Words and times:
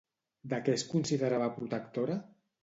De 0.53 0.57
què 0.69 0.73
es 0.77 0.85
considerava 0.93 1.51
protectora? 1.59 2.17